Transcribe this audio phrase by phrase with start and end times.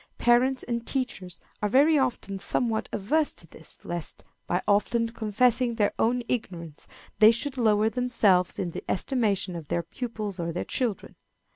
[0.17, 5.93] Parents and teachers are very often somewhat averse to this, lest, by often confessing their
[5.99, 6.87] own ignorance,
[7.19, 11.17] they should lower themselves in the estimation of their pupils or their children.